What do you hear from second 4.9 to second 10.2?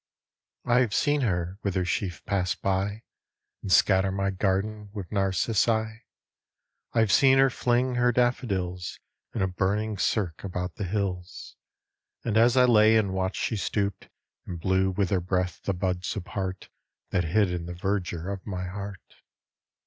with narcissi; I have seen her fling her daffodils In a burning